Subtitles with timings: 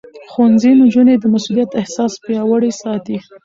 [0.31, 3.17] ښوونځی نجونې د مسؤليت احساس پياوړې ساتي.